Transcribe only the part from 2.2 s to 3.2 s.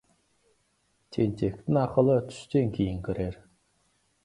түстен кейін